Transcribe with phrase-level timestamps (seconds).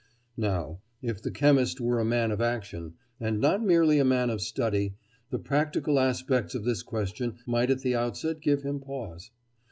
[0.37, 4.41] Now, if the chemist were a man of action, and not merely a man of
[4.41, 4.95] study,
[5.29, 9.29] the practical aspects of this question might at the outset give him pause.